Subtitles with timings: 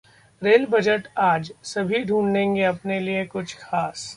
[0.41, 4.09] rail budget आज, सभी ढूंढ़ेगे अपने लिए कुछ खास